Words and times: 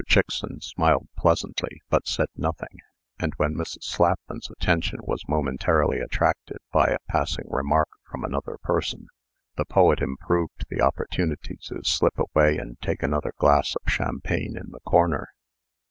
Chickson 0.07 0.61
smiled 0.63 1.09
pleasantly, 1.15 1.83
but 1.91 2.07
said 2.07 2.29
nothing; 2.35 2.79
and 3.19 3.33
when 3.37 3.53
Mrs. 3.53 3.83
Slapman's 3.83 4.49
attention 4.49 4.97
was 5.03 5.23
momentarily 5.27 5.99
attracted 5.99 6.57
by 6.73 6.87
a 6.87 6.97
passing 7.07 7.45
remark 7.47 7.87
from 8.09 8.23
another 8.23 8.57
person, 8.63 9.09
the 9.57 9.65
poet 9.65 9.99
improved 10.01 10.65
the 10.71 10.81
opportunity 10.81 11.55
to 11.65 11.83
slip 11.83 12.17
away 12.17 12.57
and 12.57 12.79
take 12.81 13.03
another 13.03 13.33
glass 13.37 13.75
of 13.75 13.91
champagne 13.91 14.57
in 14.57 14.71
the 14.71 14.79
corner. 14.79 15.27